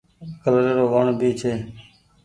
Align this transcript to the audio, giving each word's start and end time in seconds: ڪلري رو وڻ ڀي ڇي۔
ڪلري 0.43 0.71
رو 0.77 0.85
وڻ 0.93 1.05
ڀي 1.19 1.29
ڇي۔ 1.39 1.51